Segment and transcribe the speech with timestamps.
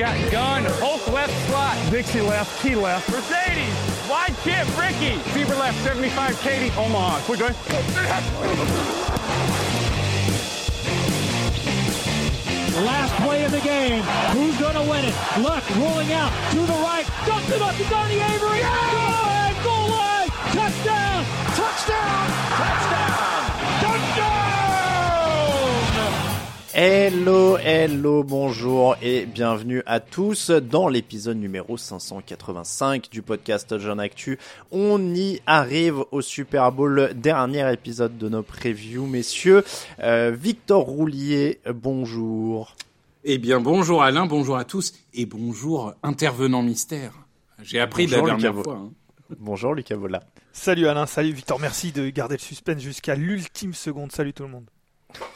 [0.00, 1.76] Got gun, Hulk left slot.
[1.90, 3.06] Dixie left, Key left.
[3.12, 5.18] Mercedes, wide chip, Ricky.
[5.36, 7.20] Fever left, 75, Katie, Omaha.
[7.28, 7.52] Quick going.
[12.82, 14.00] Last play of the game.
[14.32, 15.14] Who's going to win it?
[15.38, 17.04] Luck rolling out to the right.
[17.26, 18.60] Dumps it up to Donnie Avery.
[18.60, 20.28] Ahead, goal line.
[20.56, 21.26] Touchdown.
[21.52, 22.24] Touchdown.
[22.56, 22.80] Touchdown.
[22.88, 23.09] Touchdown.
[26.72, 34.38] Hello, hello, bonjour et bienvenue à tous dans l'épisode numéro 585 du podcast Jeune Actu.
[34.70, 39.64] On y arrive au Super Bowl, dernier épisode de nos previews, messieurs.
[39.98, 42.76] Euh, Victor Roulier, bonjour.
[43.24, 47.12] Eh bien, bonjour Alain, bonjour à tous et bonjour intervenant mystère.
[47.62, 48.74] J'ai appris Bonjour, la dernière Lucas fois.
[48.76, 48.90] hein.
[49.38, 50.22] Bonjour Lucas Vola.
[50.52, 54.12] Salut Alain, salut Victor, merci de garder le suspense jusqu'à l'ultime seconde.
[54.12, 54.64] Salut tout le monde.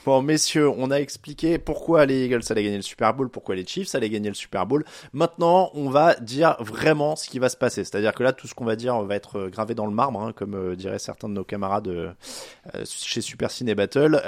[0.04, 3.66] Bon, messieurs, on a expliqué pourquoi les Eagles allaient gagner le Super Bowl, pourquoi les
[3.66, 4.84] Chiefs allaient gagner le Super Bowl.
[5.12, 7.84] Maintenant, on va dire vraiment ce qui va se passer.
[7.84, 10.20] C'est-à-dire que là, tout ce qu'on va dire va être euh, gravé dans le marbre,
[10.20, 12.12] hein, comme euh, diraient certains de nos camarades euh,
[12.84, 14.20] chez Super Ciné Battle.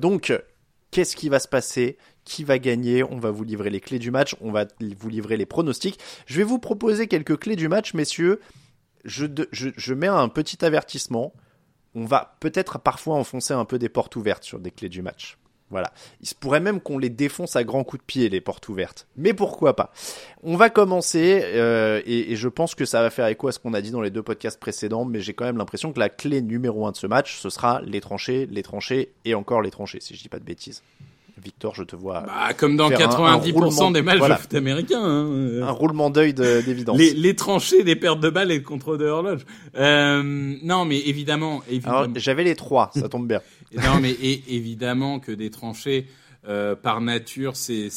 [0.00, 0.32] Donc,
[0.90, 1.96] qu'est-ce qui va se passer?
[2.24, 3.02] Qui va gagner?
[3.02, 4.66] On va vous livrer les clés du match, on va
[4.98, 5.98] vous livrer les pronostics.
[6.26, 8.40] Je vais vous proposer quelques clés du match, messieurs.
[9.04, 11.32] Je, je, je mets un petit avertissement
[11.94, 15.38] on va peut-être parfois enfoncer un peu des portes ouvertes sur des clés du match.
[15.70, 15.92] Voilà.
[16.20, 19.06] Il se pourrait même qu'on les défonce à grands coups de pied, les portes ouvertes.
[19.16, 19.92] Mais pourquoi pas?
[20.42, 23.60] On va commencer, euh, et, et je pense que ça va faire écho à ce
[23.60, 26.08] qu'on a dit dans les deux podcasts précédents, mais j'ai quand même l'impression que la
[26.08, 29.70] clé numéro un de ce match, ce sera les tranchées, les tranchées et encore les
[29.70, 30.82] tranchées, si je dis pas de bêtises.
[31.42, 32.20] Victor, je te vois.
[32.20, 34.36] Bah, comme dans Faire un- un 90% roulement- des matchs voilà.
[34.36, 35.02] de foot américains.
[35.02, 35.62] hein, euh.
[35.62, 36.98] un roulement d'œil de- d'évidence.
[36.98, 39.40] Les, les tranchées des pertes de balles et le contrôle de horloge.
[39.76, 40.22] Euh,
[40.62, 42.06] non, mais évidemment, évidemment.
[42.16, 43.40] J'avais les trois, ça tombe bien.
[43.76, 44.12] non, mais
[44.48, 46.06] évidemment que des tranchées,
[46.48, 47.88] euh, par nature, c'est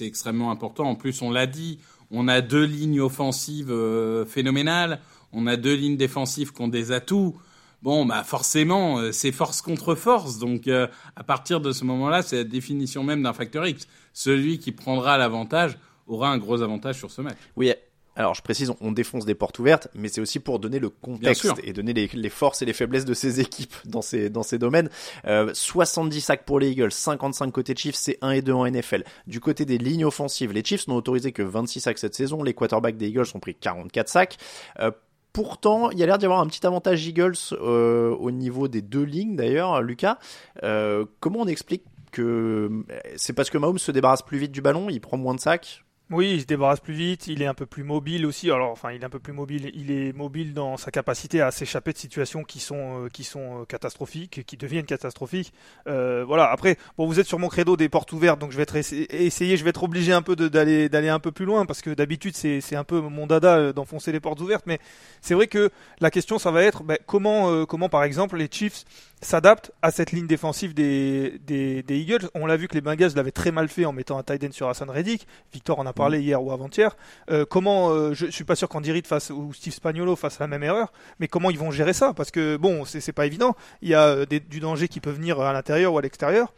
[0.00, 0.84] extrêmement important.
[0.84, 1.78] En plus, on l'a dit,
[2.10, 5.00] on a deux lignes offensives euh, phénoménales,
[5.32, 7.36] on a deux lignes défensives qui ont des atouts.
[7.82, 10.38] Bon, bah forcément, euh, c'est force contre force.
[10.38, 10.86] Donc, euh,
[11.16, 13.86] à partir de ce moment-là, c'est la définition même d'un facteur X.
[14.12, 17.36] Celui qui prendra l'avantage aura un gros avantage sur ce match.
[17.56, 17.72] Oui,
[18.16, 21.52] alors je précise, on défonce des portes ouvertes, mais c'est aussi pour donner le contexte
[21.62, 24.58] et donner les, les forces et les faiblesses de ces équipes dans ces, dans ces
[24.58, 24.90] domaines.
[25.26, 29.04] Euh, 70 sacs pour les Eagles, 55 côté Chiefs, c'est 1 et 2 en NFL.
[29.26, 32.52] Du côté des lignes offensives, les Chiefs n'ont autorisé que 26 sacs cette saison, les
[32.52, 34.36] quarterbacks des Eagles ont pris 44 sacs.
[34.80, 34.90] Euh,
[35.32, 38.82] Pourtant, il y a l'air d'y avoir un petit avantage Eagles euh, au niveau des
[38.82, 40.18] deux lignes d'ailleurs, Lucas.
[40.62, 42.84] Euh, comment on explique que
[43.16, 45.84] c'est parce que Mahomes se débarrasse plus vite du ballon, il prend moins de sacs?
[46.12, 48.50] Oui, il se débarrasse plus vite, il est un peu plus mobile aussi.
[48.50, 49.70] Alors, enfin, il est un peu plus mobile.
[49.74, 53.60] Il est mobile dans sa capacité à s'échapper de situations qui sont euh, qui sont
[53.60, 55.52] euh, catastrophiques, qui deviennent catastrophiques.
[55.86, 56.50] Euh, voilà.
[56.50, 58.96] Après, bon, vous êtes sur mon credo des portes ouvertes, donc je vais être essa-
[59.10, 61.90] essayer, je vais être obligé un peu d'aller d'aller un peu plus loin parce que
[61.90, 64.64] d'habitude c'est c'est un peu mon dada d'enfoncer les portes ouvertes.
[64.66, 64.80] Mais
[65.20, 65.70] c'est vrai que
[66.00, 68.84] la question, ça va être ben, comment comment par exemple les Chiefs
[69.22, 72.28] s'adaptent à cette ligne défensive des, des, des Eagles.
[72.34, 74.52] On l'a vu que les Bengals l'avaient très mal fait en mettant un tight end
[74.52, 75.26] sur Hassan Reddick.
[75.52, 76.96] Victor en a parlé hier ou avant-hier.
[77.30, 80.38] Euh, comment, euh, je, je suis pas sûr qu'Andy Reid fasse ou Steve Spagnuolo fasse
[80.38, 82.14] la même erreur, mais comment ils vont gérer ça?
[82.14, 83.54] Parce que bon, c'est c'est pas évident.
[83.82, 86.52] Il y a euh, des- du danger qui peut venir à l'intérieur ou à l'extérieur.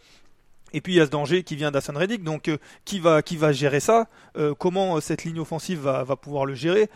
[0.73, 3.23] Et puis il y a ce danger qui vient d'Hassan Reddick, donc euh, qui va
[3.23, 4.09] qui va gérer ça?
[4.37, 6.89] Euh, Comment euh, cette ligne offensive va, va pouvoir le gérer?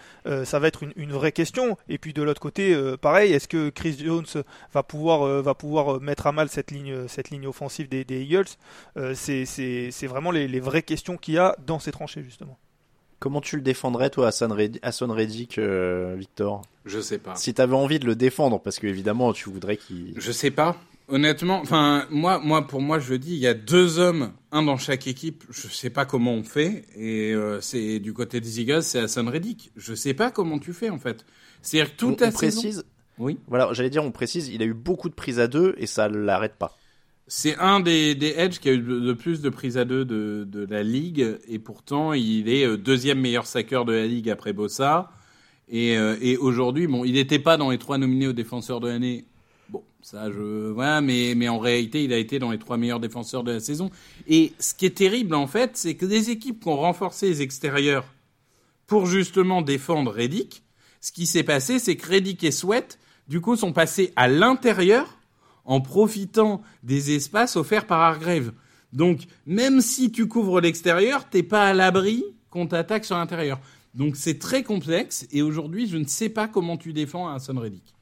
[0.45, 1.77] Ça va être une, une, vraie question.
[1.89, 4.27] Et puis de l'autre côté, pareil, est-ce que Chris Jones
[4.73, 8.47] va pouvoir va pouvoir mettre à mal cette ligne cette ligne offensive des, des Eagles?
[9.15, 12.59] C'est c'est vraiment les, les vraies questions qu'il y a dans ces tranchées justement.
[13.19, 16.63] Comment tu le défendrais, toi, Hassan Reddick, Victor?
[16.85, 17.35] Je sais pas.
[17.37, 20.15] Si tu avais envie de le défendre, parce que évidemment, tu voudrais qu'il.
[20.17, 20.77] Je sais pas.
[21.09, 24.77] Honnêtement, enfin moi, moi pour moi, je dis, il y a deux hommes, un dans
[24.77, 25.45] chaque équipe.
[25.51, 29.29] Je sais pas comment on fait, et euh, c'est du côté des Eagles, c'est Hassan
[29.29, 29.71] Reddick.
[29.77, 31.25] Je sais pas comment tu fais en fait.
[31.63, 32.85] C'est-à-dire tout on, on précise.
[33.19, 33.39] Oui.
[33.47, 36.09] Voilà, j'allais dire, on précise, il a eu beaucoup de prises à deux et ça
[36.09, 36.77] l'arrête pas.
[37.29, 40.45] C'est un des, des edge qui a eu le plus de prises à deux de,
[40.45, 44.53] de la ligue, et pourtant il est euh, deuxième meilleur saqueur de la ligue après
[44.53, 45.11] Bossa.
[45.69, 48.89] Et, euh, et aujourd'hui, bon, il n'était pas dans les trois nominés aux défenseurs de
[48.89, 49.25] l'année
[50.07, 50.71] ça, je.
[50.71, 53.59] Voilà, mais, mais en réalité, il a été dans les trois meilleurs défenseurs de la
[53.59, 53.91] saison.
[54.29, 57.43] Et ce qui est terrible, en fait, c'est que des équipes qui ont renforcé les
[57.43, 58.05] extérieurs
[58.87, 60.63] pour justement défendre Reddick,
[61.01, 65.19] ce qui s'est passé, c'est que Reddick et Sweat, du coup, sont passés à l'intérieur
[65.65, 68.53] en profitant des espaces offerts par Hargrave.
[68.93, 73.59] Donc, même si tu couvres l'extérieur, t'es pas à l'abri qu'on t'attaque sur l'intérieur.
[73.93, 75.27] Donc, c'est très complexe.
[75.33, 77.96] Et aujourd'hui, je ne sais pas comment tu défends un Son Reddick.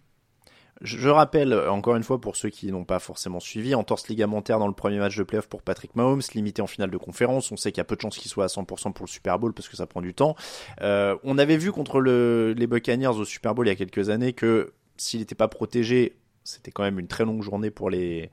[0.84, 4.68] Je rappelle, encore une fois, pour ceux qui n'ont pas forcément suivi, entorse ligamentaire dans
[4.68, 7.50] le premier match de playoff pour Patrick Mahomes, limité en finale de conférence.
[7.50, 9.38] On sait qu'il y a peu de chances qu'il soit à 100% pour le Super
[9.38, 10.36] Bowl parce que ça prend du temps.
[10.82, 14.10] Euh, on avait vu contre le, les Buccaneers au Super Bowl il y a quelques
[14.10, 18.30] années que s'il n'était pas protégé, c'était quand même une très longue journée pour les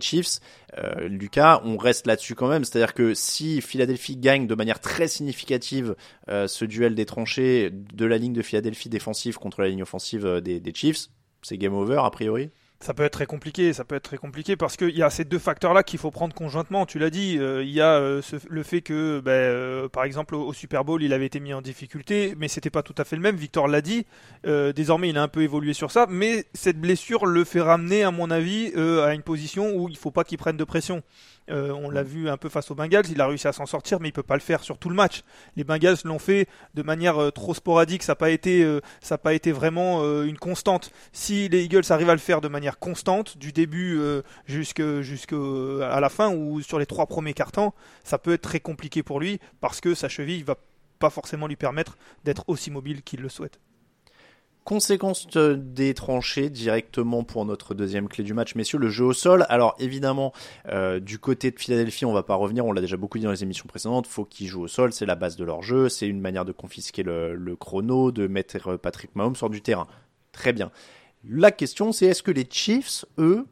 [0.00, 0.38] Chiefs.
[0.78, 5.08] Euh, Lucas, on reste là-dessus quand même, c'est-à-dire que si Philadelphie gagne de manière très
[5.08, 5.96] significative
[6.28, 10.24] euh, ce duel des tranchées de la ligne de Philadelphie défensive contre la ligne offensive
[10.24, 11.08] euh, des Chiefs,
[11.42, 12.50] c'est game over a priori
[12.82, 15.26] ça peut être très compliqué, ça peut être très compliqué parce qu'il y a ces
[15.26, 16.86] deux facteurs-là qu'il faut prendre conjointement.
[16.86, 20.34] Tu l'as dit, euh, il y a euh, le fait que, ben, euh, par exemple,
[20.34, 23.16] au, Super Bowl, il avait été mis en difficulté, mais c'était pas tout à fait
[23.16, 23.36] le même.
[23.36, 24.06] Victor l'a dit.
[24.44, 28.10] désormais, il a un peu évolué sur ça, mais cette blessure le fait ramener, à
[28.10, 31.02] mon avis, à une position où il faut pas qu'il prenne de pression.
[31.50, 34.00] Euh, on l'a vu un peu face aux Bengals, il a réussi à s'en sortir,
[34.00, 35.22] mais il peut pas le faire sur tout le match.
[35.56, 39.18] Les Bengals l'ont fait de manière euh, trop sporadique, ça n'a pas été, euh, ça
[39.18, 40.90] pas été vraiment une constante.
[41.12, 44.00] Si les Eagles arrivent à le faire de manière constante, du début
[44.46, 44.82] jusqu'à
[46.00, 47.72] la fin ou sur les trois premiers cartons,
[48.04, 50.56] ça peut être très compliqué pour lui parce que sa cheville va
[50.98, 53.60] pas forcément lui permettre d'être aussi mobile qu'il le souhaite.
[54.64, 59.46] Conséquence des tranchées directement pour notre deuxième clé du match, messieurs, le jeu au sol.
[59.48, 60.32] Alors évidemment,
[60.68, 63.30] euh, du côté de Philadelphie, on va pas revenir, on l'a déjà beaucoup dit dans
[63.30, 66.06] les émissions précédentes, faut qu'ils jouent au sol, c'est la base de leur jeu, c'est
[66.06, 69.86] une manière de confisquer le, chrono, de mettre Patrick Mahomes sur du terrain.
[70.32, 70.70] Très bien.
[71.24, 73.46] La question c'est est-ce que les Chiefs, eux,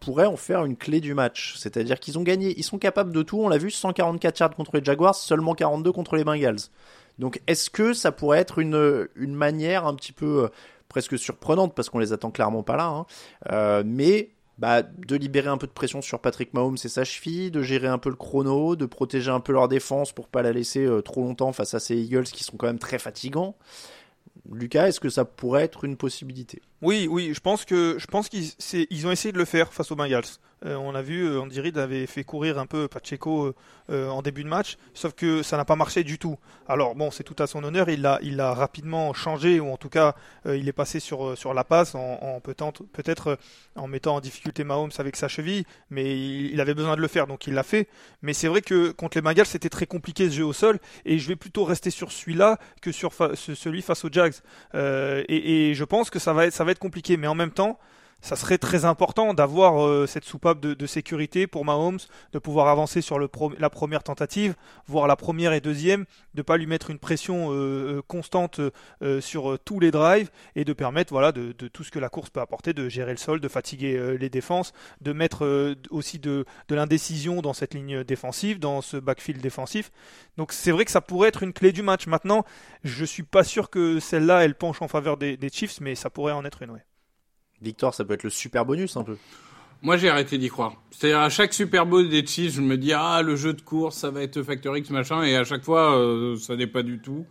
[0.00, 1.54] pourraient en faire une clé du match?
[1.58, 4.76] C'est-à-dire qu'ils ont gagné, ils sont capables de tout, on l'a vu, 144 yards contre
[4.78, 6.70] les Jaguars, seulement 42 contre les Bengals.
[7.18, 10.48] Donc est-ce que ça pourrait être une, une manière un petit peu euh,
[10.88, 13.06] presque surprenante, parce qu'on les attend clairement pas là, hein,
[13.52, 17.50] euh, mais bah, de libérer un peu de pression sur Patrick Mahomes et sa cheville,
[17.50, 20.52] de gérer un peu le chrono, de protéger un peu leur défense pour pas la
[20.52, 23.56] laisser euh, trop longtemps face à ces Eagles qui sont quand même très fatigants.
[24.52, 26.62] Lucas, est-ce que ça pourrait être une possibilité?
[26.82, 29.96] Oui, oui, je pense que je pense qu'ils ont essayé de le faire face aux
[29.96, 30.24] Bengals.
[30.66, 33.54] Euh, on a vu, euh, Andy Reid avait fait courir un peu Pacheco
[33.90, 36.36] euh, en début de match, sauf que ça n'a pas marché du tout.
[36.66, 39.76] Alors bon, c'est tout à son honneur, il l'a il a rapidement changé, ou en
[39.76, 40.14] tout cas,
[40.46, 43.38] il est passé sur, sur la passe en, peut-être
[43.76, 47.26] en mettant en difficulté Mahomes avec sa cheville, mais il, avait besoin de le faire,
[47.26, 47.88] donc il l'a fait.
[48.22, 51.18] Mais c'est vrai que contre les Bengals, c'était très compliqué ce jeu au sol, et
[51.18, 54.34] je vais plutôt rester sur celui-là que sur celui face aux Jags.
[54.74, 57.52] Et, et, je pense que ça va être, ça va être compliqué, mais en même
[57.52, 57.78] temps,
[58.20, 61.98] ça serait très important d'avoir euh, cette soupape de, sécurité pour Mahomes,
[62.32, 64.54] de pouvoir avancer sur la première tentative,
[64.86, 68.60] voire la première et deuxième, de pas lui mettre une pression euh, euh, constante
[69.20, 72.40] sur tous les drives et de permettre voilà de, tout ce que la course peut
[72.40, 77.52] apporter, de gérer le sol, de fatiguer les défenses, de mettre aussi de, l'indécision dans
[77.52, 79.90] cette ligne défensive, dans ce backfield défensif.
[80.36, 82.06] Donc c'est vrai que ça pourrait être une clé du match.
[82.06, 82.44] Maintenant,
[82.84, 86.10] je suis pas sûr que celle-là elle penche en faveur des, des Chiefs, mais ça
[86.10, 86.70] pourrait en être une.
[86.70, 86.84] Ouais.
[87.62, 89.16] Victor, ça peut être le super bonus un peu.
[89.82, 90.74] Moi, j'ai arrêté d'y croire.
[90.90, 93.96] C'est-à-dire, à chaque Super Bowl des Chiefs, je me dis, ah, le jeu de course,
[93.96, 96.98] ça va être Factor X, machin, et à chaque fois, euh, ça n'est pas du
[96.98, 97.26] tout.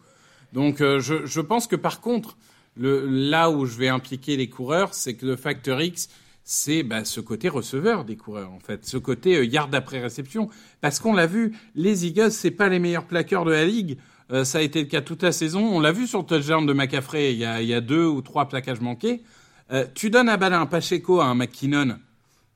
[0.53, 2.37] Donc, euh, je, je, pense que par contre,
[2.77, 6.07] là où je vais impliquer les coureurs, c'est que le Factor X,
[6.43, 10.49] c'est bah, ce côté receveur des coureurs, en fait, ce côté euh, yard après réception.
[10.81, 13.97] Parce qu'on l'a vu, les Eagles, c'est pas les meilleurs plaqueurs de la ligue.
[14.43, 15.61] ça a été le cas toute la saison.
[15.61, 18.05] On l'a vu sur le touchdown de McCaffrey, il y a, il y a deux
[18.05, 19.23] ou trois plaquages manqués.
[19.71, 21.97] Euh, tu donnes à balle à un Pacheco, à un McKinnon,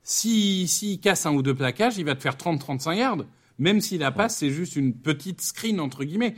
[0.03, 3.25] Si s'il casse un ou deux plaquages, il va te faire 30-35 yards.
[3.57, 6.35] Même si la passe, c'est juste une petite screen, entre guillemets.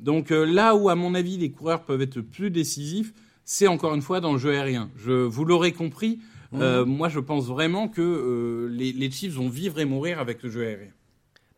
[0.00, 3.12] Donc euh, là où, à mon avis, les coureurs peuvent être plus décisifs,
[3.44, 4.90] c'est encore une fois dans le jeu aérien.
[4.96, 6.20] Je, vous l'aurez compris,
[6.54, 10.42] euh, moi je pense vraiment que euh, les, les Chiefs vont vivre et mourir avec
[10.42, 10.90] le jeu aérien.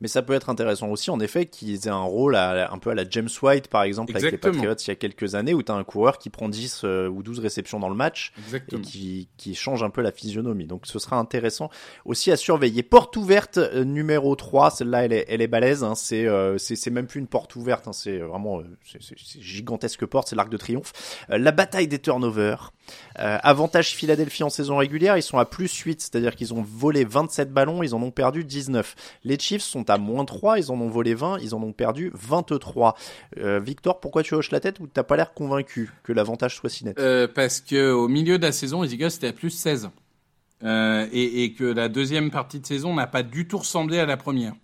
[0.03, 2.91] Mais ça peut être intéressant aussi, en effet, qu'ils aient un rôle à- un peu
[2.91, 4.37] à la James White, par exemple, avec les.
[4.53, 7.09] Patriots il y a quelques années, où tu as un coureur qui prend 10 euh,
[7.09, 8.83] ou 12 réceptions dans le match et Exactement.
[8.83, 10.67] qui, qui change un peu la physionomie.
[10.67, 11.71] Donc ce sera intéressant
[12.05, 12.83] aussi à surveiller.
[12.83, 15.95] Porte ouverte euh, numéro 3, celle-là elle est, elle est balèze, hein.
[15.95, 17.93] c'est euh, c'est c'est même plus une porte ouverte, hein.
[17.95, 20.93] c'est vraiment euh, c'est- c'est c'est gigantesque porte, c'est l'arc de triomphe.
[21.31, 22.73] Euh, la bataille des turnovers.
[23.19, 27.05] Euh, avantage Philadelphie en saison régulière, ils sont à plus 8, c'est-à-dire qu'ils ont volé
[27.05, 28.95] 27 ballons, ils en ont perdu 19.
[29.25, 32.11] Les Chiefs sont à moins 3, ils en ont volé 20, ils en ont perdu
[32.15, 32.97] 23.
[33.39, 36.71] Euh, Victor, pourquoi tu hoches la tête ou t'as pas l'air convaincu que l'avantage soit
[36.71, 36.99] si net?
[36.99, 39.91] Euh, parce que au milieu de la saison, les Eagles étaient à plus 16.
[40.63, 44.17] Euh, et, que la deuxième partie de saison n'a pas du tout ressemblé à la
[44.17, 44.55] première.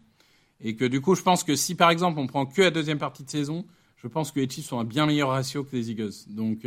[0.63, 2.99] Et que du coup, je pense que si par exemple on prend que la deuxième
[2.99, 5.91] partie de saison, je pense que les Chiefs sont un bien meilleur ratio que les
[5.91, 6.15] Eagles.
[6.29, 6.65] Donc,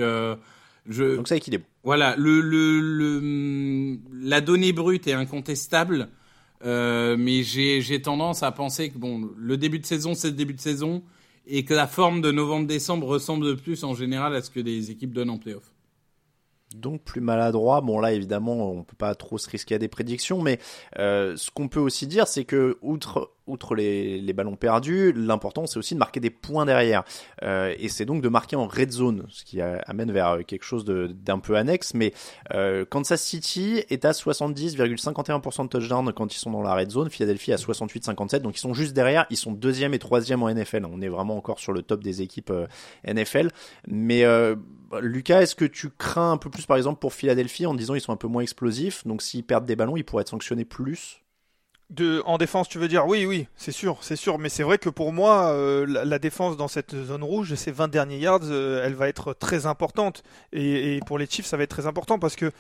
[0.87, 1.67] je, Donc c'est équilibré.
[1.83, 6.09] voilà, le, le, le, la donnée brute est incontestable,
[6.63, 10.35] euh, mais j'ai j'ai tendance à penser que bon, le début de saison, c'est le
[10.35, 11.03] début de saison,
[11.47, 14.91] et que la forme de novembre-décembre ressemble de plus en général à ce que les
[14.91, 15.71] équipes donnent en playoff.
[16.75, 17.81] donc plus maladroit.
[17.81, 20.59] Bon là évidemment on peut pas trop se risquer à des prédictions, mais
[20.99, 25.65] euh, ce qu'on peut aussi dire c'est que outre outre les, les ballons perdus, l'important
[25.67, 27.03] c'est aussi de marquer des points derrière,
[27.43, 30.63] Euh, et c'est donc de marquer en red zone, ce qui euh, amène vers quelque
[30.63, 31.93] chose d'un peu annexe.
[31.93, 32.13] Mais
[32.53, 37.09] euh, Kansas City est à 70,51% de touchdown quand ils sont dans la red zone,
[37.09, 40.85] Philadelphie à 68,57, donc ils sont juste derrière, ils sont deuxième et troisième en NFL.
[40.89, 42.67] On est vraiment encore sur le top des équipes euh,
[43.05, 43.49] NFL,
[43.87, 44.55] mais euh,
[45.01, 48.01] Lucas, est-ce que tu crains un peu plus, par exemple, pour Philadelphie en disant ils
[48.01, 51.24] sont un peu moins explosifs, donc s'ils perdent des ballons, ils pourraient être sanctionnés plus?
[52.25, 53.05] En défense, tu veux dire?
[53.05, 54.39] Oui, oui, c'est sûr, c'est sûr.
[54.39, 57.89] Mais c'est vrai que pour moi, euh, la, défense dans cette zone rouge, ces 20
[57.89, 60.23] derniers yards, euh, elle va être très importante.
[60.51, 62.51] Et, pour les Chiefs, ça va être très important parce que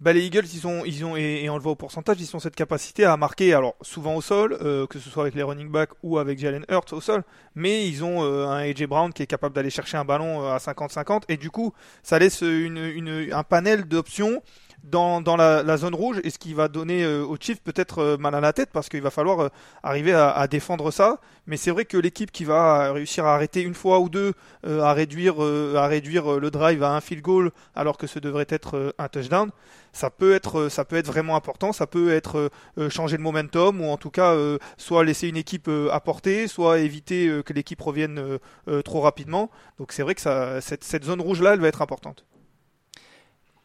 [0.00, 2.40] bah, les Eagles, ils ont, ils ont et, on le voit au pourcentage, ils ont
[2.40, 5.68] cette capacité à marquer, alors souvent au sol, euh, que ce soit avec les running
[5.68, 7.22] backs ou avec Jalen Hurts au sol,
[7.54, 11.24] mais ils ont un AJ Brown qui est capable d'aller chercher un ballon à 50-50,
[11.28, 14.42] et du coup, ça laisse un panel d'options
[14.84, 18.40] dans, la, zone rouge, et ce qui va donner euh, aux peut-être euh, mal à
[18.40, 19.48] la tête, parce qu'il va falloir euh,
[19.82, 23.74] arriver à, défendre ça, mais c'est vrai que l'équipe qui va réussir à arrêter une
[23.74, 24.34] fois ou deux,
[24.66, 28.46] euh, à réduire, à réduire le drive à un field goal, alors que ce devrait
[28.48, 29.50] être un touchdown,
[29.92, 31.72] ça peut être ça peut être vraiment important.
[31.72, 32.50] Ça peut être
[32.90, 34.34] changer le momentum ou en tout cas
[34.76, 38.38] soit laisser une équipe apporter soit éviter que l'équipe revienne
[38.84, 39.50] trop rapidement.
[39.78, 40.20] Donc c'est vrai que
[40.60, 42.24] cette zone rouge là elle va être importante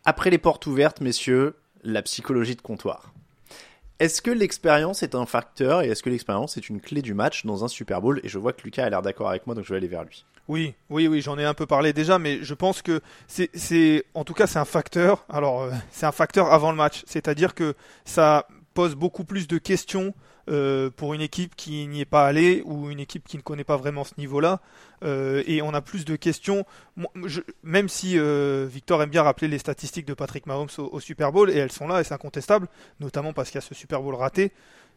[0.05, 3.13] Après les portes ouvertes, messieurs, la psychologie de comptoir.
[3.99, 7.45] Est-ce que l'expérience est un facteur et est-ce que l'expérience est une clé du match
[7.45, 8.21] dans un Super Bowl?
[8.23, 10.05] Et je vois que Lucas a l'air d'accord avec moi, donc je vais aller vers
[10.05, 10.25] lui.
[10.47, 14.23] Oui, oui, oui, j'en ai un peu parlé déjà, mais je pense que c'est, en
[14.23, 15.25] tout cas, c'est un facteur.
[15.29, 17.75] Alors, euh, c'est un facteur avant le match, c'est-à-dire que
[18.05, 20.15] ça pose beaucoup plus de questions
[20.49, 23.63] euh, pour une équipe qui n'y est pas allée ou une équipe qui ne connaît
[23.63, 24.59] pas vraiment ce niveau-là,
[25.01, 26.65] Euh, et on a plus de questions.
[27.63, 31.49] Même si euh, Victor aime bien rappeler les statistiques de Patrick Mahomes au Super Bowl,
[31.49, 32.67] et elles sont là, et c'est incontestable,
[32.99, 34.51] notamment parce qu'il y a ce Super Bowl raté.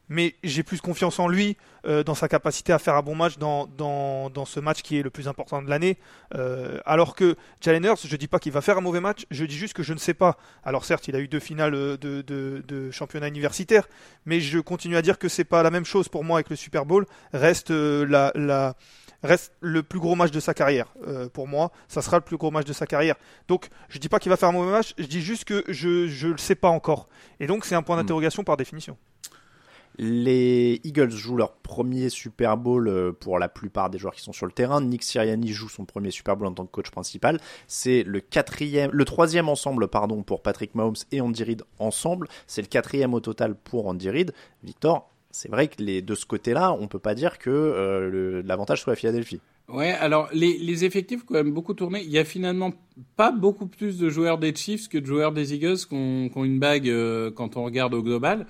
[0.08, 1.56] Mais j'ai plus confiance en lui,
[1.86, 4.98] euh, dans sa capacité à faire un bon match dans, dans, dans ce match qui
[4.98, 5.96] est le plus important de l'année.
[6.34, 9.56] Euh, alors que Jalen je dis pas qu'il va faire un mauvais match, je dis
[9.56, 10.36] juste que je ne sais pas.
[10.64, 13.88] Alors certes, il a eu deux finales euh, de, de, de championnat universitaire,
[14.26, 16.56] mais je continue à dire que c'est pas la même chose pour moi avec le
[16.56, 17.06] Super Bowl.
[17.32, 18.74] Reste euh, la, la
[19.22, 20.92] reste le plus gros match de sa carrière.
[21.06, 23.14] Euh, pour moi, ça sera le plus gros match de sa carrière.
[23.48, 26.08] Donc, je dis pas qu'il va faire un mauvais match, je dis juste que je
[26.08, 27.08] je le sais pas encore.
[27.40, 28.96] Et donc, c'est un point d'interrogation par définition.
[29.98, 34.32] Les Eagles jouent leur premier Super Bowl euh, pour la plupart des joueurs qui sont
[34.32, 34.80] sur le terrain.
[34.80, 37.40] Nick Sirianni joue son premier Super Bowl en tant que coach principal.
[37.66, 42.28] C'est le quatrième, le troisième ensemble, pardon, pour Patrick Mahomes et Andy Reid ensemble.
[42.46, 44.32] C'est le quatrième au total pour Andy Reid.
[44.62, 48.92] Victor, c'est vrai que de ce côté-là, on peut pas dire que euh, l'avantage soit
[48.92, 49.40] à Philadelphie.
[49.68, 52.02] Ouais, alors les, effectifs ont quand même beaucoup tourné.
[52.02, 52.72] Il y a finalement
[53.16, 56.36] pas beaucoup plus de joueurs des Chiefs que de joueurs des Eagles qui ont, qui
[56.36, 58.46] ont une bague euh, quand on regarde au global.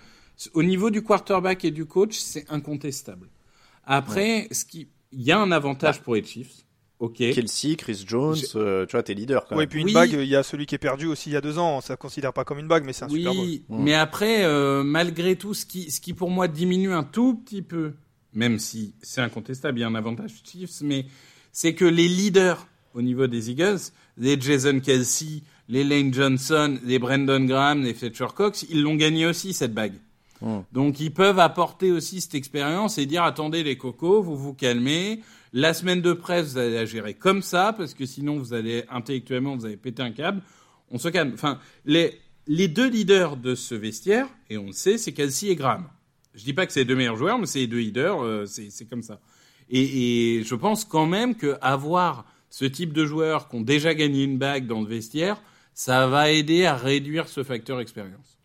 [0.55, 3.29] Au niveau du quarterback et du coach, c'est incontestable.
[3.85, 6.65] Après, ce qui, il y a un avantage pour les Chiefs.
[6.99, 7.17] Ok.
[7.17, 9.93] Kelsey, Chris Jones, euh, tu vois, t'es leader quand Ouais, et puis une Oui.
[9.93, 11.81] bague, il y a celui qui est perdu aussi il y a deux ans.
[11.81, 13.45] Ça ne considère pas comme une bague, mais c'est un Super Bowl.
[13.45, 17.35] Oui, mais après, euh, malgré tout, ce qui, ce qui pour moi diminue un tout
[17.35, 17.95] petit peu,
[18.35, 21.07] même si c'est incontestable, il y a un avantage Chiefs, mais
[21.51, 23.81] c'est que les leaders au niveau des Eagles,
[24.17, 29.27] les Jason Kelsey, les Lane Johnson, les Brandon Graham, les Fletcher Cox, ils l'ont gagné
[29.27, 29.95] aussi cette bague.
[30.43, 30.63] Hmm.
[30.73, 35.21] Donc ils peuvent apporter aussi cette expérience et dire attendez les cocos, vous vous calmez.
[35.53, 38.85] La semaine de presse, vous allez la gérer comme ça parce que sinon vous allez
[38.91, 40.43] intellectuellement vous allez péter un câble.
[40.91, 41.33] On se calme.
[41.35, 42.19] Enfin, les
[42.49, 45.87] les deux leaders de ce vestiaire, et on le sait, c'est Kelsey et Graham.
[46.35, 48.47] Je dis pas que c'est les deux meilleurs joueurs, mais c'est les deux leaders, euh,
[48.47, 49.21] c'est c'est comme ça.
[49.71, 53.95] Et, et je pense quand même que avoir ce type de joueurs qui ont déjà
[53.95, 55.41] gagné une bague dans le vestiaire,
[55.73, 58.39] ça va aider à réduire ce facteur expérience.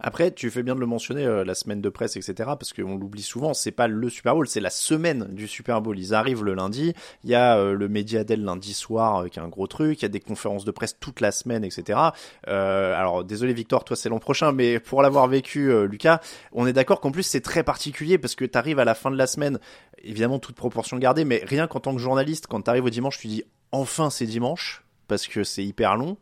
[0.00, 2.96] Après, tu fais bien de le mentionner, euh, la semaine de presse, etc., parce qu'on
[2.96, 5.98] l'oublie souvent, c'est pas le Super Bowl, c'est la semaine du Super Bowl.
[5.98, 9.28] Ils arrivent le lundi, il y a euh, le Media Day le lundi soir, euh,
[9.28, 11.64] qui est un gros truc, il y a des conférences de presse toute la semaine,
[11.64, 11.98] etc.
[12.46, 16.20] Euh, alors, désolé Victor, toi c'est l'an prochain, mais pour l'avoir vécu, Lucas,
[16.52, 19.16] on est d'accord qu'en plus c'est très particulier, parce que t'arrives à la fin de
[19.16, 19.58] la semaine,
[20.02, 23.26] évidemment toute proportion gardée, mais rien qu'en tant que journaliste, quand t'arrives au dimanche, tu
[23.26, 26.16] dis enfin c'est dimanche, parce que c'est hyper long.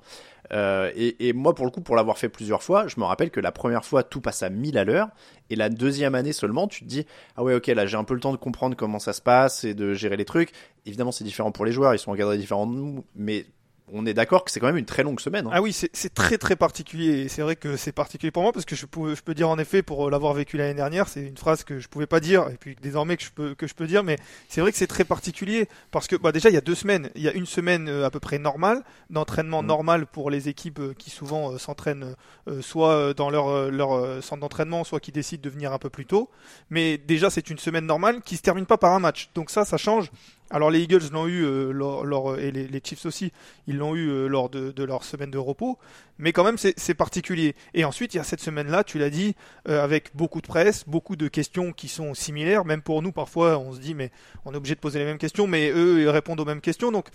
[0.53, 3.41] Euh, et, moi, pour le coup, pour l'avoir fait plusieurs fois, je me rappelle que
[3.41, 5.09] la première fois, tout passe à 1000 à l'heure.
[5.51, 8.15] Et la deuxième année seulement, tu te dis, ah ouais, ok, là, j'ai un peu
[8.15, 10.53] le temps de comprendre comment ça se passe et de gérer les trucs.
[10.85, 13.47] Évidemment, c'est différent pour les joueurs, ils sont encadrés différents de nous, mais
[13.93, 15.47] on est d'accord que c'est quand même une très longue semaine.
[15.47, 15.51] Hein.
[15.53, 17.29] Ah oui, c'est très très particulier.
[17.29, 19.59] C'est vrai que c'est particulier pour moi parce que je peux, je peux dire en
[19.59, 22.57] effet, pour l'avoir vécu l'année dernière, c'est une phrase que je pouvais pas dire et
[22.57, 24.17] puis désormais que je peux, que je peux dire, mais
[24.49, 27.11] c'est vrai que c'est très particulier parce que bah, déjà il y a deux semaines,
[27.15, 29.67] il y a une semaine euh, à peu près normale d'entraînement Mm.
[29.67, 32.15] normal pour les équipes euh, qui souvent euh, s'entraînent
[32.49, 35.73] euh, soit euh, dans leur, euh, leur euh, centre d'entraînement, soit qui décident de venir
[35.73, 36.31] un peu plus tôt.
[36.71, 39.31] Mais déjà c'est une semaine normale qui se termine pas par un match.
[39.35, 40.11] Donc ça, ça change.
[40.51, 43.33] Alors les Eagles l'ont eu euh, lors, lors- et les, Chiefs aussi,
[43.67, 45.77] ils l'ont eu euh, lors de, leur semaine de repos,
[46.19, 47.57] mais quand même c'est particulier.
[47.75, 49.35] Et ensuite il y a cette semaine-là, tu l'as dit,
[49.69, 53.59] euh, avec beaucoup de presse, beaucoup de questions qui sont similaires, même pour nous parfois
[53.59, 54.13] on se dit mais
[54.45, 56.93] on est obligé de poser les mêmes questions, mais eux ils répondent aux mêmes questions.
[56.93, 57.09] Donc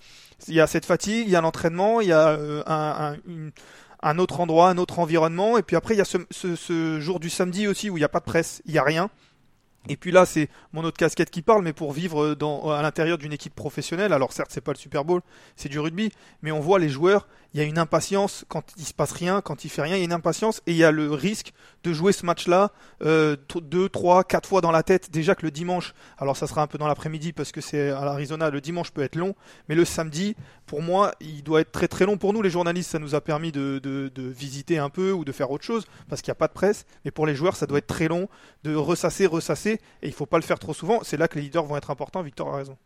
[0.48, 2.62] il y a cette fatigue, il y a l'entraînement, il y a euh,
[4.02, 7.00] un, autre endroit, un autre environnement, et puis après il y a ce, ce- ce
[7.00, 9.08] jour du samedi aussi où il n'y a pas de presse, il n'y a rien.
[9.88, 12.36] Et puis là, c'est mon autre casquette qui parle, mais pour vivre
[12.72, 15.22] à l'intérieur d'une équipe professionnelle, alors certes, c'est pas le Super Bowl,
[15.56, 16.12] c'est du rugby,
[16.42, 19.40] mais on voit les joueurs, il y a une impatience quand il se passe rien,
[19.40, 21.52] quand il fait rien, il y a une impatience et il y a le risque
[21.82, 22.70] de jouer ce match-là
[23.02, 25.10] euh, deux, trois, quatre fois dans la tête.
[25.10, 28.04] Déjà que le dimanche, alors ça sera un peu dans l'après-midi parce que c'est à
[28.04, 29.34] l'Arizona, le dimanche peut être long,
[29.68, 32.90] mais le samedi, pour moi, il doit être très très long pour nous les journalistes.
[32.90, 36.22] Ça nous a permis de, de visiter un peu ou de faire autre chose parce
[36.22, 38.28] qu'il n'y a pas de presse, mais pour les joueurs, ça doit être très long
[38.64, 41.00] de ressasser, ressasser, et il faut pas le faire trop souvent.
[41.02, 42.22] C'est là que les leaders vont être importants.
[42.22, 42.76] Victor a raison.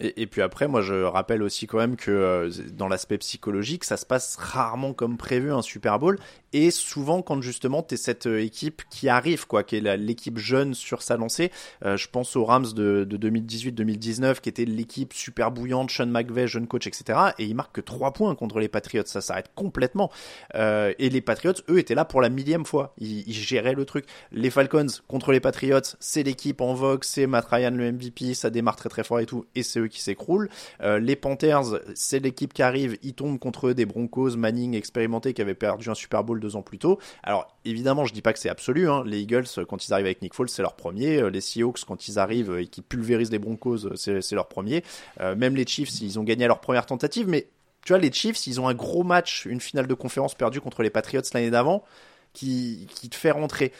[0.00, 3.96] Et, puis après, moi, je rappelle aussi quand même que euh, dans l'aspect psychologique, ça
[3.96, 6.18] se passe rarement comme prévu un Super Bowl.
[6.52, 10.74] Et souvent, quand justement, t'es cette euh, équipe qui arrive, quoi, qui est l'équipe jeune
[10.74, 11.50] sur sa lancée.
[11.84, 16.46] Euh, je pense aux Rams de, de 2018-2019, qui était l'équipe super bouillante, Sean McVay,
[16.46, 17.18] jeune coach, etc.
[17.38, 19.02] Et ils marquent que 3 points contre les Patriots.
[19.06, 20.12] Ça s'arrête complètement.
[20.54, 22.94] Et les Patriots, eux, étaient là pour la millième fois.
[22.98, 24.04] Ils, ils géraient le truc.
[24.30, 28.50] Les Falcons contre les Patriots, c'est l'équipe en vogue, c'est Matt Ryan le MVP, ça
[28.50, 30.48] démarre très très fort et tout, et c'est eux qui s'écroulent.
[30.82, 35.42] Euh, les Panthers, c'est l'équipe qui arrive, ils tombent contre des Broncos, Manning expérimenté qui
[35.42, 36.98] avait perdu un Super Bowl deux ans plus tôt.
[37.22, 38.88] Alors évidemment, je dis pas que c'est absolu.
[38.88, 39.02] Hein.
[39.06, 41.18] Les Eagles, quand ils arrivent avec Nick Foles, c'est leur premier.
[41.18, 44.82] Euh, Les Seahawks, quand ils arrivent et qu'ils pulvérisent les Broncos, euh, c'est leur premier.
[45.20, 47.48] Euh, même les Chiefs, ils ont gagné à leur première tentative, mais
[47.84, 50.82] tu vois, les Chiefs, ils ont un gros match, une finale de conférence perdue contre
[50.82, 51.84] les Patriots l'année d'avant,
[52.32, 53.72] qui, qui te fait rentrer.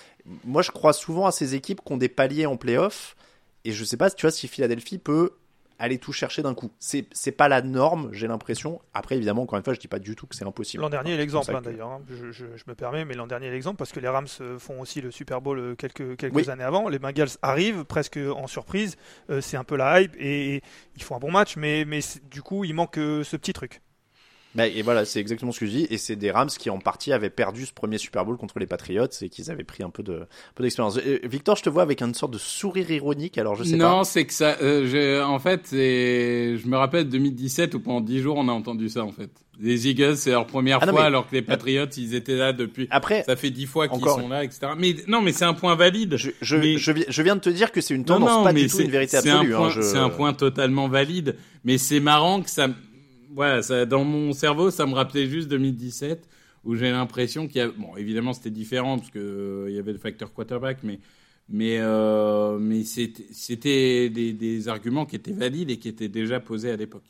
[0.45, 3.17] Moi, je crois souvent à ces équipes qui ont des paliers en playoff,
[3.65, 5.33] et je sais pas, tu vois, si Philadelphie peut
[5.79, 6.71] aller tout chercher d'un coup.
[6.79, 8.81] C'est c'est pas la norme, j'ai l'impression.
[8.95, 10.83] Après, évidemment, encore une fois, je dis pas du tout que c'est impossible.
[10.83, 11.89] L'an dernier l'exemple hein, que- d'ailleurs.
[11.91, 12.03] hein.
[12.09, 14.59] Je, je- je me permets, mais l'an dernier est l'exemple parce que les Rams euh,
[14.59, 16.51] font aussi le Super Bowl euh, quelques, quelques Oui.
[16.51, 16.89] années avant.
[16.89, 18.97] Les Bengals arrivent presque en surprise.
[19.31, 20.63] Euh, c'est un peu la hype et, et
[20.97, 23.81] ils font un bon match, mais, mais du coup, il manque euh, ce petit truc.
[24.55, 25.87] Bah, et voilà, c'est exactement ce que je dis.
[25.91, 28.67] Et c'est des Rams qui, en partie, avaient perdu ce premier Super Bowl contre les
[28.67, 30.97] Patriots et qu'ils avaient pris un peu de, un peu d'expérience.
[30.99, 33.37] Euh, Victor, je te vois avec une sorte de sourire ironique.
[33.39, 34.05] Alors, je sais non, pas.
[34.05, 34.57] c'est que ça.
[34.63, 38.53] euh, je- en fait, c'est- je me rappelle 2017 où pendant 10 jours on a
[38.53, 39.31] entendu ça en fait.
[39.61, 42.37] Les Eagles, c'est leur première Ah non, fois, mais- alors que les Patriots, ils étaient
[42.37, 42.87] là depuis.
[42.91, 44.69] Après, Ça fait 10 fois qu'ils Encore- sont là, etc.
[44.79, 46.17] Mais non, mais c'est un point valide.
[46.17, 48.31] je, je, mais- je, vi- je viens de te dire que c'est une Non, tendance,
[48.31, 49.55] non, pas mais du tout c'est- une vérité absolue.
[49.55, 52.69] un hein, C'est un point totalement valide, mais c'est marrant que ça,
[53.31, 56.29] voilà, ça, dans mon cerveau, ça me rappelait juste 2017
[56.65, 59.19] où j'ai l'impression qu'il y a, bon, évidemment c'était différent parce que
[59.67, 60.99] euh, y avait le facteur quarterback, mais
[61.49, 66.71] mais euh, mais c'était des, des arguments qui étaient valides et qui étaient déjà posés
[66.71, 67.05] à l'époque.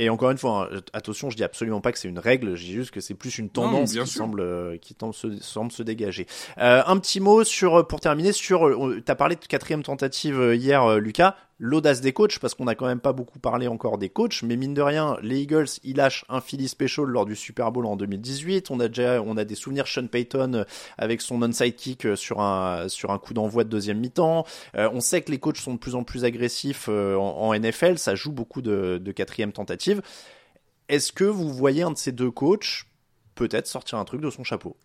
[0.00, 2.64] Et encore une fois, hein, attention, je dis absolument pas que c'est une règle, je
[2.64, 6.28] dis juste que c'est plus une tendance qui semble, euh, qui se, semble se dégager.
[6.56, 11.34] Un petit mot sur, pour terminer, sur, euh, t'as parlé de quatrième tentative hier, Lucas.
[11.58, 14.56] L'audace des coachs, parce qu'on n'a quand même pas beaucoup parlé encore des coachs, mais
[14.56, 17.96] mine de rien, les Eagles, ils lâchent un Philly Special lors du Super Bowl en
[17.96, 18.70] 2018.
[18.70, 20.64] On a déjà, on a des souvenirs Sean Payton euh,
[20.96, 24.46] avec son onside kick euh, sur un, sur un coup d'envoi de deuxième mi-temps.
[24.76, 27.98] Euh, on sait que les coachs sont de plus en plus agressifs en, en, NFL,
[27.98, 30.00] ça joue beaucoup de, de quatrième tentative.
[30.88, 32.84] Est-ce que vous voyez un de ces deux coachs
[33.34, 34.76] peut-être sortir un truc de son chapeau?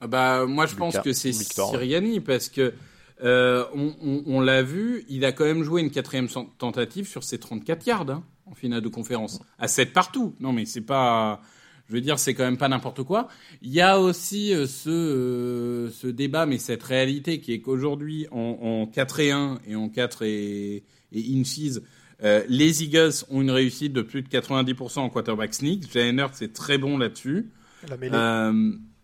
[0.00, 2.74] Ah bah, moi, je pense que c'est Siriani, parce que
[3.22, 7.22] euh, on, on, on l'a vu, il a quand même joué une quatrième tentative sur
[7.22, 10.34] ses 34 yards hein, en finale de conférence, à 7 partout.
[10.40, 11.40] Non, mais c'est pas.
[11.86, 13.28] Je veux dire, c'est quand même pas n'importe quoi.
[13.60, 18.26] Il y a aussi euh, ce, euh, ce débat, mais cette réalité qui est qu'aujourd'hui,
[18.30, 21.78] en, en 4 et 1 et en 4 et, et inches,
[22.22, 25.92] euh, les Eagles ont une réussite de plus de 90% en quarterback sneak.
[25.92, 27.50] Jalen Hurts est très bon là-dessus.
[27.88, 28.16] La mêlée.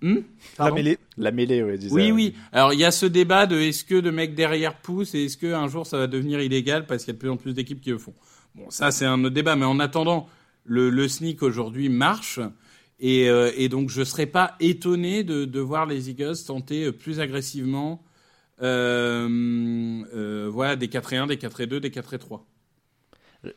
[0.03, 0.23] Euh, hmm
[0.59, 0.99] la mêlée.
[1.17, 2.35] La mêlée, ouais, Oui, oui.
[2.53, 5.37] Alors, il y a ce débat de est-ce que de mecs derrière poussent et est-ce
[5.37, 7.81] qu'un jour ça va devenir illégal parce qu'il y a de plus en plus d'équipes
[7.81, 8.15] qui le font?
[8.55, 9.57] Bon, ça, c'est un autre débat.
[9.57, 10.29] Mais en attendant,
[10.65, 12.41] le, le sneak aujourd'hui marche.
[12.99, 16.93] Et, euh, et, donc, je ne serais pas étonné de, de, voir les Eagles tenter
[16.93, 18.03] plus agressivement
[18.63, 22.47] euh, euh, voilà, des 4 1, des 4 2, des 4 3.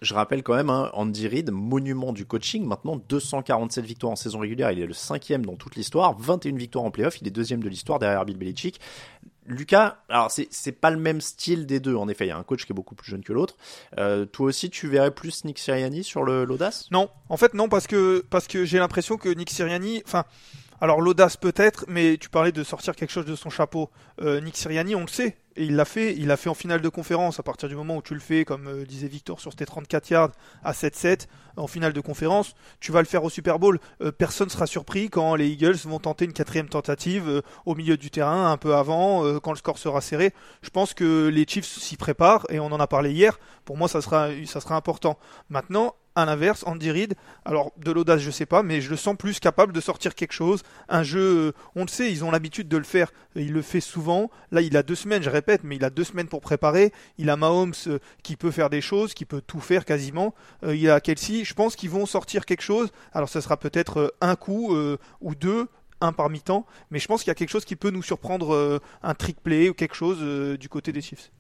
[0.02, 4.40] Je rappelle quand même, hein, Andy Reid, monument du coaching, maintenant 247 victoires en saison
[4.40, 7.62] régulière, il est le cinquième dans toute l'histoire, 21 victoires en playoff, il est deuxième
[7.62, 8.80] de l'histoire derrière Bill Belichick.
[9.46, 12.44] Lucas, alors c'est pas le même style des deux en effet, il y a un
[12.44, 13.58] coach qui est beaucoup plus jeune que l'autre.
[13.98, 16.90] Euh, toi aussi, tu verrais plus Nick Sirianni sur l'audace?
[16.92, 20.24] Non, en fait non parce que parce que j'ai l'impression que Nick Sirianni, enfin
[20.82, 23.90] alors l'audace peut-être, mais tu parlais de sortir quelque chose de son chapeau.
[24.22, 26.82] Euh, Nick Sirianni, on le sait, et il l'a fait, il l'a fait en finale
[26.82, 27.40] de conférence.
[27.40, 30.10] À partir du moment où tu le fais, comme euh, disait Victor, sur tes 34
[30.10, 30.32] yards
[30.64, 33.80] à 7-7 en finale de conférence, tu vas le faire au Super Bowl.
[34.02, 37.98] Euh, personne sera surpris quand les Eagles vont tenter une quatrième tentative euh, au milieu
[37.98, 40.34] du terrain, un peu avant, euh, quand le score sera serré.
[40.62, 43.40] Je pense que les Chiefs s'y préparent et on en a parlé hier.
[43.66, 45.18] Pour moi, ça sera, ça sera important.
[45.50, 49.16] Maintenant, à l'inverse, Andy Reid, alors de l'audace, je sais pas, mais je le sens
[49.18, 50.64] plus capable de sortir quelque chose.
[50.90, 53.12] Un jeu, on le sait, ils ont l'habitude de le faire.
[53.36, 54.30] Il le fait souvent.
[54.52, 56.92] Là, il a deux semaines, je répète, mais il a deux semaines pour préparer.
[57.18, 57.74] Il a Mahomes
[58.22, 60.36] qui peut faire des choses, qui peut tout faire quasiment.
[60.64, 61.44] il a Kelsey.
[61.44, 62.92] Je pense qu'ils vont sortir quelque chose.
[63.14, 65.68] Alors, ce sera peut-être un coup euh, ou deux,
[66.02, 68.54] un par mi-temps, mais je pense qu'il y a quelque chose qui peut nous surprendre,
[68.54, 71.32] euh, un trick play ou quelque chose euh, du côté des Chiefs.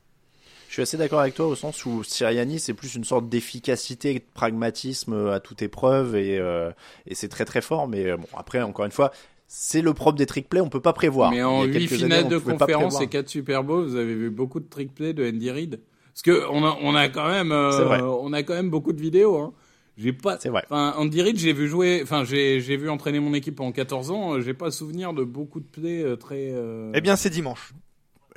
[0.74, 4.16] Je suis assez d'accord avec toi au sens où Siriani c'est plus une sorte d'efficacité,
[4.16, 6.72] de pragmatisme à toute épreuve et, euh,
[7.06, 7.88] et c'est très très fort.
[7.88, 9.12] Mais bon après encore une fois
[9.48, 11.30] c'est le propre des trick plays, on peut pas prévoir.
[11.30, 14.68] Mais en huit finales de conférence et quatre Super Bowls, vous avez vu beaucoup de
[14.68, 15.80] trick plays de Andy Reid.
[16.12, 19.00] Parce que on a on a quand même euh, on a quand même beaucoup de
[19.00, 19.38] vidéos.
[19.38, 19.54] Hein.
[19.96, 20.40] J'ai pas.
[20.40, 20.64] C'est vrai.
[20.72, 22.00] Enfin, Andy Reid, j'ai vu jouer.
[22.02, 24.42] Enfin, j'ai j'ai vu entraîner mon équipe en 14 ans.
[24.42, 26.50] J'ai pas souvenir de beaucoup de plays très.
[26.52, 26.92] Euh...
[26.96, 27.74] Eh bien, c'est dimanche.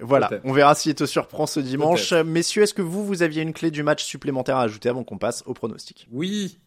[0.01, 2.13] Voilà, on verra s'il te surprend ce dimanche.
[2.13, 5.19] Messieurs, est-ce que vous, vous aviez une clé du match supplémentaire à ajouter avant qu'on
[5.19, 6.07] passe au pronostic?
[6.13, 6.59] Oui,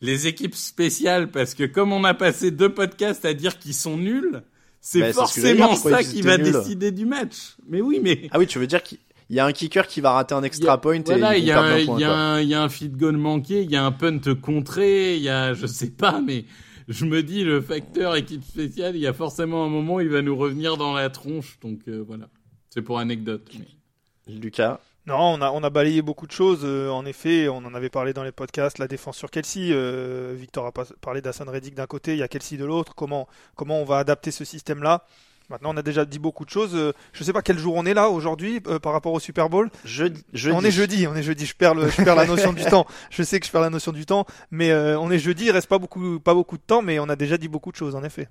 [0.00, 3.96] les équipes spéciales, parce que comme on a passé deux podcasts à dire qu'ils sont
[3.96, 4.42] nuls,
[4.80, 7.56] c'est bah, forcément ce ça qui va décider du match.
[7.68, 8.28] Mais oui, mais...
[8.32, 8.98] Ah oui, tu veux dire qu'il
[9.30, 11.78] y a un kicker qui va rater un extra point voilà, et il y, a
[11.78, 15.16] il y, a y a un feed goal manqué, il y a un punt contré,
[15.16, 16.46] il y a, je sais pas, mais
[16.88, 20.20] je me dis, le facteur équipe spéciale, il y a forcément un moment, il va
[20.20, 22.28] nous revenir dans la tronche, donc euh, voilà.
[22.72, 23.50] C'est pour anecdote.
[23.58, 24.34] Mais...
[24.34, 26.60] Lucas Non, on a, on a balayé beaucoup de choses.
[26.64, 29.68] Euh, en effet, on en avait parlé dans les podcasts, la défense sur Kelsey.
[29.72, 32.94] Euh, Victor a pas, parlé d'Hassan Reddick d'un côté, il y a Kelsey de l'autre.
[32.94, 35.04] Comment, comment on va adapter ce système-là
[35.50, 36.72] Maintenant, on a déjà dit beaucoup de choses.
[36.72, 39.50] Je ne sais pas quel jour on est là aujourd'hui euh, par rapport au Super
[39.50, 39.70] Bowl.
[39.84, 40.24] Jeudi.
[40.50, 41.06] On est jeudi.
[41.06, 41.44] On est jeudi.
[41.44, 42.86] Je perds, le, je perds la notion du temps.
[43.10, 45.44] Je sais que je perds la notion du temps, mais euh, on est jeudi.
[45.44, 47.76] Il reste pas beaucoup, pas beaucoup de temps, mais on a déjà dit beaucoup de
[47.76, 48.28] choses en effet.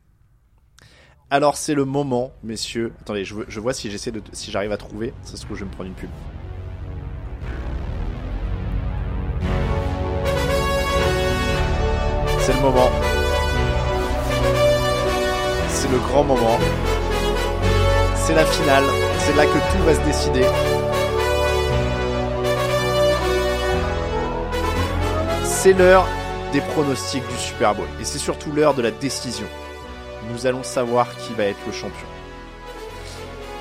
[1.33, 2.91] Alors c'est le moment, messieurs.
[2.99, 5.13] Attendez, je, vois si j'essaie de, si j'arrive à trouver.
[5.23, 6.09] Ça se trouve, je vais me prendre une pub.
[12.37, 12.89] C'est le moment.
[15.69, 16.59] C'est le grand moment.
[18.15, 18.83] C'est la finale.
[19.19, 20.45] C'est là que tout va se décider.
[25.45, 26.05] C'est l'heure
[26.51, 27.87] des pronostics du Super Bowl.
[28.01, 29.47] Et c'est surtout l'heure de la décision
[30.31, 32.07] nous allons savoir qui va être le champion.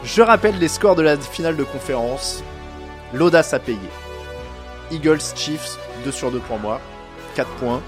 [0.05, 2.43] Je rappelle les scores de la finale de conférence.
[3.13, 3.79] L'audace a payé.
[4.91, 6.81] Eagles Chiefs, 2 sur 2 pour moi,
[7.35, 7.81] 4 points.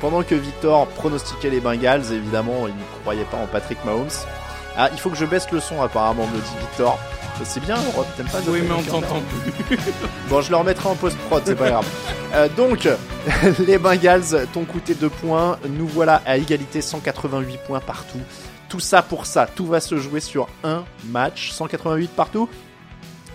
[0.00, 4.08] Pendant que Victor pronostiquait les Bengals, évidemment, il ne croyait pas en Patrick Mahomes.
[4.76, 6.98] Ah, il faut que je baisse le son apparemment, me dit Victor.
[7.44, 9.76] C'est bien, Europe, t'aimes pas Oui, mais on t'entend plus.
[10.28, 11.86] bon, je le remettrai en post-prod, c'est pas grave.
[12.34, 12.88] Euh, donc,
[13.58, 15.58] les Bengals t'ont coûté 2 points.
[15.68, 18.20] Nous voilà à égalité, 188 points partout.
[18.70, 21.50] Tout ça pour ça, tout va se jouer sur un match.
[21.50, 22.48] 188 partout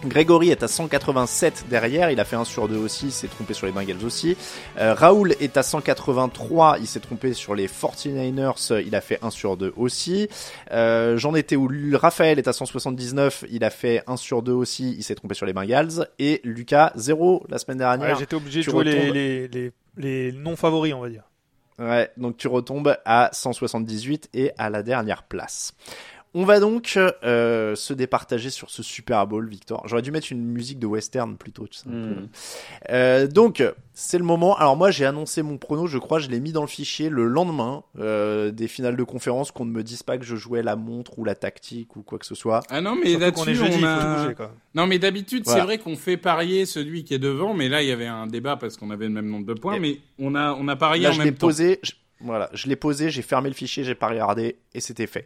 [0.05, 3.53] Gregory est à 187 derrière, il a fait 1 sur 2 aussi, il s'est trompé
[3.53, 4.37] sur les Bengals aussi.
[4.77, 9.29] Euh, Raoul est à 183, il s'est trompé sur les 49ers, il a fait 1
[9.31, 10.29] sur 2 aussi.
[10.71, 11.69] Euh, J'en étais où?
[11.93, 15.45] Raphaël est à 179, il a fait 1 sur 2 aussi, il s'est trompé sur
[15.45, 16.07] les Bengals.
[16.19, 18.13] Et Lucas, 0 la semaine dernière.
[18.13, 21.23] Ouais, J'étais obligé de jouer les, les, les, les non favoris, on va dire.
[21.79, 25.73] Ouais, donc tu retombes à 178 et à la dernière place.
[26.39, 29.81] On va donc euh, se départager sur ce Super Bowl, Victor.
[29.87, 31.65] J'aurais dû mettre une musique de western plutôt.
[31.67, 31.97] Tu sais, un peu.
[31.97, 32.29] Mm.
[32.91, 33.63] Euh, donc,
[33.95, 34.55] c'est le moment.
[34.55, 37.25] Alors moi, j'ai annoncé mon prono, je crois, je l'ai mis dans le fichier le
[37.25, 40.75] lendemain euh, des finales de conférence, qu'on ne me dise pas que je jouais la
[40.75, 42.61] montre ou la tactique ou quoi que ce soit.
[42.69, 44.01] Ah non, mais là-dessus, on a...
[44.17, 44.51] se bouger, quoi.
[44.75, 45.59] Non, mais d'habitude, Voilà.
[45.61, 48.27] c'est vrai qu'on fait parier celui qui est devant, mais là, il y avait un
[48.27, 50.75] débat parce qu'on avait le même nombre de points, Et- mais on a, on a
[50.75, 51.47] parié Là, en je l'ai même temps.
[51.47, 51.79] posé.
[51.81, 55.25] je- Voilà, je l'ai posé, j'ai fermé le fichier, j'ai pas regardé et c'était fait.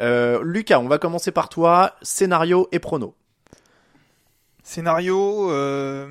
[0.00, 1.94] Euh, Lucas, on va commencer par toi.
[2.02, 3.14] Scénario et prono.
[4.62, 6.06] Scénario, euh,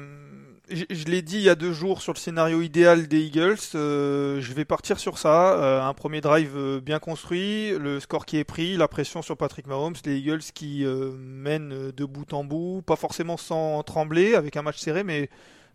[0.69, 3.58] je, je l'ai dit il y a deux jours sur le scénario idéal des Eagles.
[3.76, 5.86] euh, je vais partir sur ça.
[5.88, 9.96] un premier drive bien construit, le score qui est pris, la pression sur Patrick Mahomes,
[10.06, 14.78] les Eagles qui mènent de bout en bout, pas forcément sans trembler, avec un match
[14.78, 15.30] serré, mais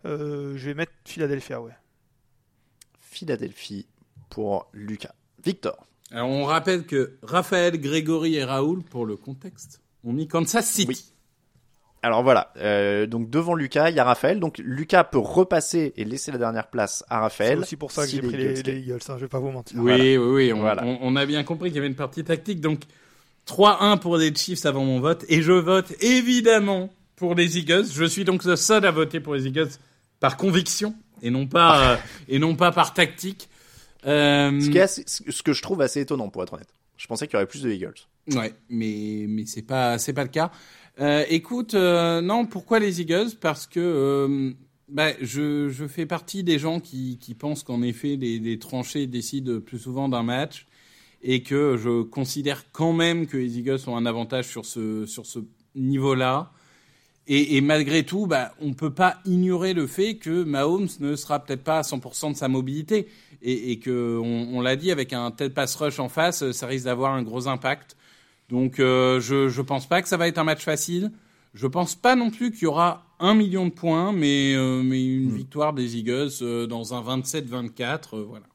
[0.05, 1.77] je vais mettre Philadelphia, ouais.
[3.01, 3.87] Philadelphie
[4.31, 5.15] pour Lucas.
[5.45, 5.85] Victor.
[6.11, 10.87] Alors, on rappelle que Raphaël, Grégory et Raoul, pour le contexte, ont mis Kansas City.
[10.89, 11.05] Oui.
[12.01, 14.39] Alors voilà, euh, donc devant Lucas, il y a Raphaël.
[14.39, 17.59] Donc Lucas peut repasser et laisser la dernière place à C'est Raphaël.
[17.59, 19.41] aussi pour ça que si j'ai pris les, Eagles les Eagles, hein, je vais pas
[19.41, 19.77] vous mentir.
[19.81, 20.05] Oui, Voilà.
[20.05, 20.53] oui, oui.
[20.53, 20.85] On, Voilà.
[20.85, 22.61] on- on a bien compris qu'il y avait une partie tactique.
[22.61, 22.83] Donc,
[23.47, 25.25] 3-1 pour les Chiefs avant mon vote.
[25.29, 27.87] Et je vote évidemment pour les Eagles.
[27.93, 29.71] Je suis donc le seul à voter pour les Eagles
[30.21, 31.97] par conviction et non pas, euh,
[32.29, 33.49] et non pas par tactique.
[34.07, 36.73] Euh, Ce, qui est assez- ce que je trouve assez étonnant pour être honnête.
[36.97, 37.95] Je pensais qu'il y aurait plus de Eagles.
[38.35, 40.51] Ouais, mais mais c'est pas c'est pas le cas.
[41.01, 43.31] Euh, écoute, euh, non, pourquoi les Eagles?
[43.41, 44.55] Parce que
[44.89, 49.07] bah, je je fais partie des gens qui qui pensent qu'en effet les, les tranchées
[49.07, 50.67] décident plus souvent d'un match
[51.23, 55.25] et que je considère quand même que les Eagles ont un avantage sur ce sur
[55.27, 55.39] ce
[55.75, 56.51] niveau-là.
[57.31, 61.39] Et, et malgré tout, bah, on peut pas ignorer le fait que Mahomes ne sera
[61.45, 63.07] peut-être pas à 100% de sa mobilité
[63.43, 66.67] et, et que on, on l'a dit avec un tel pass rush en face, ça
[66.67, 67.97] risque d'avoir un gros impact.
[68.49, 71.13] Donc euh, je je pense pas que ça va être un match facile.
[71.55, 75.05] Je pense pas non plus qu'il y aura un million de points, mais euh, mais
[75.05, 78.47] une victoire des Eagles euh, dans un 27-24, euh, voilà.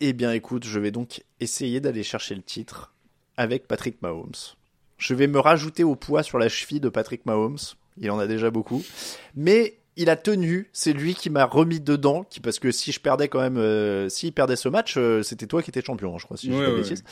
[0.00, 2.92] Eh bien, écoute, je vais donc essayer d'aller chercher le titre
[3.36, 4.32] avec Patrick Mahomes.
[4.98, 7.58] Je vais me rajouter au poids sur la cheville de Patrick Mahomes.
[7.98, 8.82] Il en a déjà beaucoup.
[9.34, 10.68] Mais il a tenu.
[10.72, 12.24] C'est lui qui m'a remis dedans.
[12.24, 15.46] Qui, parce que si je perdais quand même, euh, s'il perdait ce match, euh, c'était
[15.46, 17.04] toi qui étais champion, hein, je crois, si je Ouais, bêtises.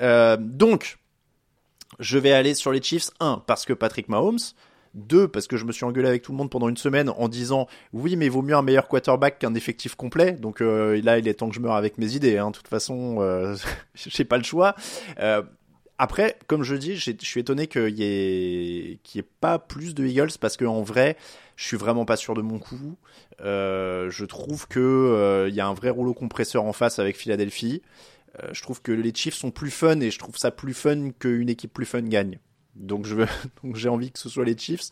[0.00, 0.98] Euh, donc,
[1.98, 3.10] je vais aller sur les Chiefs.
[3.20, 4.38] Un, parce que Patrick Mahomes.
[4.94, 7.28] Deux, parce que je me suis engueulé avec tout le monde pendant une semaine en
[7.28, 10.32] disant oui, mais vaut mieux un meilleur quarterback qu'un effectif complet.
[10.32, 12.38] Donc euh, là, il est temps que je meure avec mes idées.
[12.38, 12.50] Hein.
[12.50, 13.54] De toute façon,
[13.94, 14.74] j'ai pas le choix.
[15.98, 20.04] Après, comme je dis, je suis étonné qu'il y ait, qu'il ait pas plus de
[20.04, 21.16] Eagles parce qu'en vrai,
[21.56, 22.96] je suis vraiment pas sûr de mon coup.
[23.40, 27.82] Euh, je trouve que euh, y a un vrai rouleau compresseur en face avec Philadelphie.
[28.42, 31.10] Euh, je trouve que les Chiefs sont plus fun et je trouve ça plus fun
[31.18, 32.38] qu'une équipe plus fun gagne.
[33.62, 34.90] Donc j'ai envie que ce soit les Chiefs.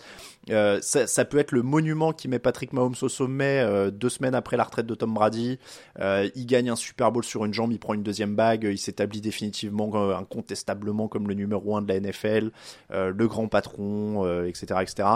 [0.51, 4.35] Euh, ça, peut être le monument qui met Patrick Mahomes au sommet euh, deux semaines
[4.35, 5.59] après la retraite de Tom Brady.
[6.01, 8.79] Euh, il gagne un Super Bowl sur une jambe, il prend une deuxième bague, il
[8.79, 12.51] s'établit définitivement incontestablement comme le numéro un de la NFL,
[12.90, 15.09] le grand patron, etc., etc.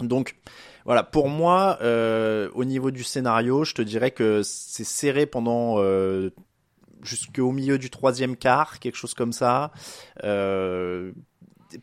[0.00, 0.36] Donc
[0.84, 1.78] voilà, pour moi,
[2.54, 5.78] au niveau du scénario, je te dirais que c'est serré pendant
[7.02, 9.72] jusqu'au milieu du troisième quart, quelque chose comme ça.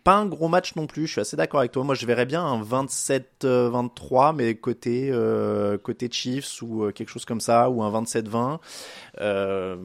[0.03, 1.83] Pas un gros match non plus, je suis assez d'accord avec toi.
[1.83, 7.25] Moi, je verrais bien un 27-23, mais côté, euh, côté Chiefs ou euh, quelque chose
[7.25, 8.59] comme ça, ou un 27-20.
[9.21, 9.75] Euh,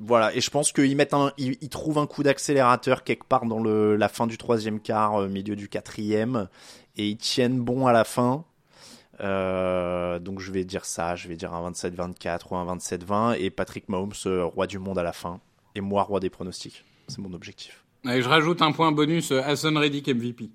[0.00, 3.60] voilà, et je pense qu'ils mettent un, ils, trouvent un coup d'accélérateur quelque part dans
[3.60, 6.48] le, la fin du troisième quart, euh, milieu du quatrième,
[6.96, 8.44] et ils tiennent bon à la fin.
[9.20, 13.50] Euh, donc je vais dire ça, je vais dire un 27-24 ou un 27-20, et
[13.50, 15.40] Patrick Mahomes, euh, roi du monde à la fin,
[15.74, 16.84] et moi, roi des pronostics.
[17.08, 17.84] C'est mon objectif.
[18.04, 20.50] Et je rajoute un point bonus, euh, Hassan Reddick MVP.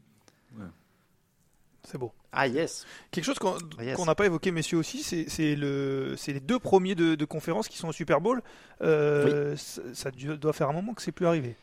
[1.86, 2.14] C'est beau.
[2.32, 2.86] Ah yes.
[3.12, 4.00] Quelque chose qu'on Ah, yes.
[4.06, 7.68] n'a pas évoqué, messieurs aussi, c'est c'est le, c'est les deux premiers de, de conférence
[7.68, 8.42] qui sont au Super Bowl.
[8.82, 11.56] Euh, ça, doit faire un moment que c'est plus arrivé.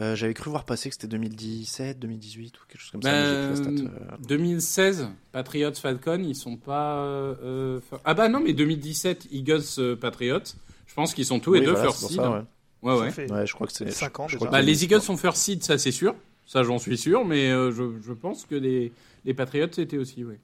[0.00, 3.10] Euh, J'avais cru voir passer que c'était 2017, 2018 ou quelque chose comme ça.
[3.10, 4.16] Ben, mais j'ai plus la stat, euh.
[4.28, 7.34] 2016, Patriots Falcon, ils sont pas.
[7.34, 10.38] fir- ah bah non, mais 2017, Eagles Patriots.
[10.86, 12.16] Je pense qu'ils sont tous les Oui, deux voilà, first seed.
[12.16, 12.42] ça, ouais.
[12.84, 13.06] Ouais, ouais.
[13.06, 13.90] Ça fait Ouais, je crois que c'est.
[13.90, 14.46] cinq ans je déjà.
[14.46, 16.14] crois Bah, les Eagles sont first seed, ça c'est sûr.
[16.46, 18.92] Ça, j'en suis sûr, mais euh, je, je pense que les,
[19.24, 20.34] les Patriots étaient aussi, oui.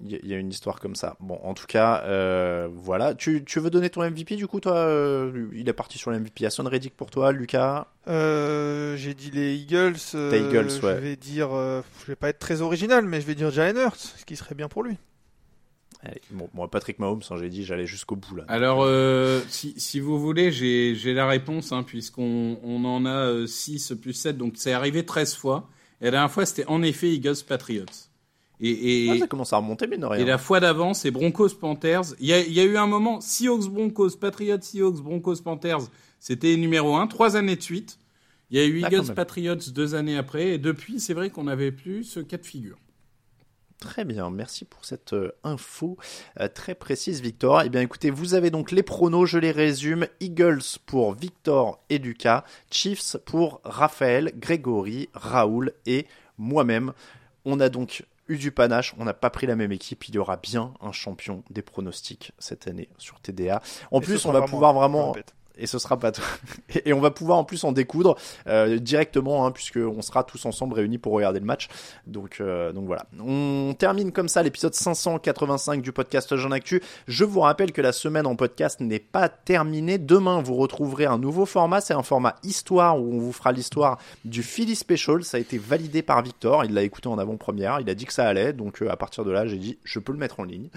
[0.00, 1.16] Il y, a- il y a une histoire comme ça.
[1.20, 3.14] Bon, en tout cas, euh, voilà.
[3.14, 6.18] Tu, tu veux donner ton MVP du coup, toi euh, Il est parti sur le
[6.20, 6.46] MVP.
[6.46, 7.86] Hassan Reddick pour toi, Lucas?
[8.06, 9.96] Euh, j'ai dit les Eagles.
[10.14, 10.94] euh, Eagles, ouais.
[10.96, 13.76] Je vais dire, euh, je vais pas être très original, mais je vais dire Jalen
[13.76, 14.96] Hurts, ce qui serait bien pour lui.
[16.00, 18.44] Allez, bon, moi, Patrick Mahomes, hein, j'ai dit, j'allais jusqu'au bout là.
[18.46, 23.94] Alors, euh, si, si vous voulez, j'ai la réponse, hein, puisqu'on on en a 6
[24.00, 25.68] plus 7, donc c'est arrivé 13 fois.
[26.00, 27.84] Et la dernière fois, c'était en effet Eagles-Patriots.
[28.60, 30.20] Et, et, Ah, ça commence à remonter, mais non rien.
[30.22, 31.10] et la fois d'avant, c'est.
[31.10, 35.88] Il y a, il y a eu un moment, Seahawks-Broncos, Patriots-Seahawks, Broncos-Panthers,
[36.20, 37.98] c'était numéro 1, trois années de suite.
[38.50, 39.02] Il y a eu Ah, quand même.
[39.04, 42.78] Eagles-Patriots deux années après, et depuis, c'est vrai qu'on n'avait plus ce cas de figure.
[43.80, 45.96] Très bien, merci pour cette euh, info
[46.40, 47.62] euh, très précise, Victor.
[47.62, 50.08] Eh bien, écoutez, vous avez donc les pronos, je les résume.
[50.18, 56.06] Eagles pour Victor et Lucas, Chiefs pour Raphaël, Grégory, Raoul et
[56.38, 56.92] moi-même.
[57.44, 60.08] On a donc eu du panache, on n'a pas pris la même équipe.
[60.08, 63.62] Il y aura bien un champion des pronostics cette année sur TDA.
[63.92, 65.14] En Et plus, on va pouvoir vraiment.
[65.58, 66.12] Et ce sera pas
[66.84, 68.16] et on va pouvoir en plus en découdre
[68.46, 71.68] euh, directement hein, puisque on sera tous ensemble réunis pour regarder le match.
[72.06, 73.06] Donc euh, donc voilà.
[73.20, 76.82] On termine comme ça l'épisode 585 du podcast Jean Actu.
[77.06, 79.98] Je vous rappelle que la semaine en podcast n'est pas terminée.
[79.98, 81.80] Demain vous retrouverez un nouveau format.
[81.80, 85.58] C'est un format histoire où on vous fera l'histoire du Philly Special ça a été
[85.58, 86.64] validé par Victor.
[86.64, 87.80] Il l'a écouté en avant-première.
[87.80, 88.52] Il a dit que ça allait.
[88.52, 90.68] Donc euh, à partir de là j'ai dit je peux le mettre en ligne.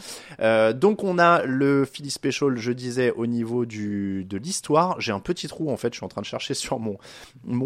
[0.74, 4.71] Donc on a le Philly Special, je disais, au niveau du, de l'histoire.
[5.00, 6.98] J'ai un petit trou en fait, je suis en train de chercher sur mon,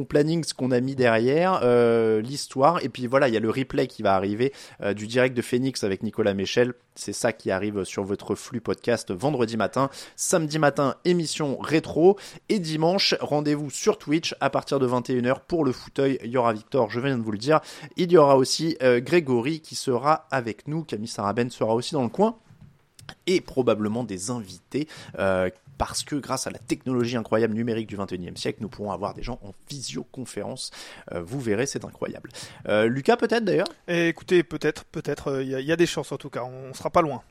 [0.06, 2.84] planning ce qu'on a mis derrière, euh, l'histoire.
[2.84, 5.42] Et puis voilà, il y a le replay qui va arriver euh, du direct de
[5.42, 6.74] Phoenix avec Nicolas Méchel.
[6.96, 9.90] C'est ça qui arrive sur votre flux podcast vendredi matin.
[10.16, 12.18] Samedi matin, émission rétro.
[12.48, 16.18] Et dimanche, rendez-vous sur Twitch à partir de 21h pour le fauteuil.
[16.24, 17.60] Il y aura Victor, je viens de vous le dire.
[17.98, 20.84] Il y aura aussi euh, Grégory qui sera avec nous.
[20.84, 22.38] Camille Saraben sera aussi dans le coin
[23.28, 24.88] et probablement des invités
[25.78, 29.24] parce que grâce à la technologie incroyable numérique du 21e siècle, nous pourrons avoir des
[29.24, 30.72] gens en visioconférence.
[31.14, 32.30] Euh, vous verrez, c'est incroyable.
[32.68, 33.68] Euh, Lucas peut-être d'ailleurs?
[33.88, 36.44] Et écoutez, peut-être, peut-être, euh, il y, a- des chances en tout cas.
[36.44, 37.22] On, sera pas loin.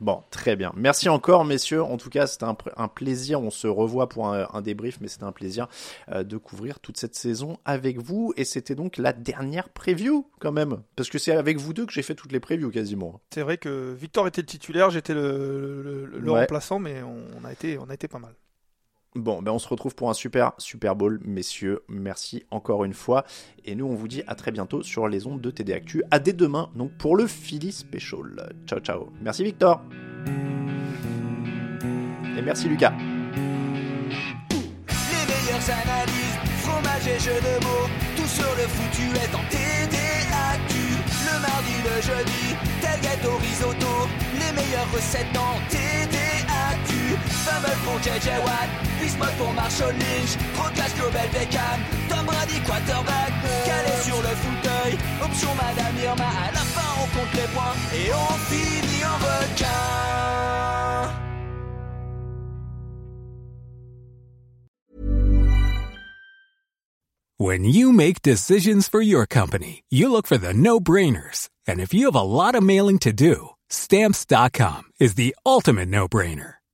[0.00, 0.72] Bon, très bien.
[0.76, 1.82] Merci encore, messieurs.
[1.82, 3.40] En tout cas, c'était un, plaisir.
[3.40, 5.66] On se revoit pour un, un débrief, mais c'était un plaisir
[6.12, 8.32] euh, de couvrir toute cette saison avec vous.
[8.36, 10.82] Et c'était donc la dernière preview, quand même.
[10.94, 13.20] Parce que c'est avec vous deux que j'ai fait toutes les previews, quasiment.
[13.34, 16.40] C'est vrai que Victor était le titulaire, j'étais le, le- le- le Ouais.
[16.40, 18.34] remplaçant, mais on, on a été, on a été pas mal.
[19.14, 21.80] Bon, ben on se retrouve pour un super Super Bowl, messieurs.
[21.88, 23.24] Merci encore une fois.
[23.64, 26.02] Et nous, on vous dit à très bientôt sur les ondes de TD Actu.
[26.10, 28.52] À dès demain, donc pour le Philly Special.
[28.66, 29.08] Ciao, ciao.
[29.20, 29.80] Merci Victor.
[32.36, 32.92] Et merci Lucas.
[34.90, 40.74] Les meilleures analyses, fromage et jeux de mots, tout sur le foutu est en TDAQ.
[41.26, 46.37] Le mardi, le jeudi, tel gâteau risotto, les meilleures recettes en TDAQ.
[47.84, 48.68] Pour JJ Watt,
[49.00, 53.32] Bismuth pour Marshall Lynch, Rocklash Global Beckham, Tom Brady quarterback,
[53.64, 58.12] calé sur le fauteuil, option Madame Irma, à la fin on compte les points et
[58.12, 59.66] on finit en requin.
[67.38, 71.48] When you make decisions for your company, you look for the no-brainers.
[71.66, 76.57] And if you have a lot of mailing to do, stamps.com is the ultimate no-brainer.